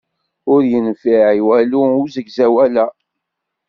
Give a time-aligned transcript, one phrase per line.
[0.53, 2.85] Ur yenfiɛ i walu usegzawal-ayi.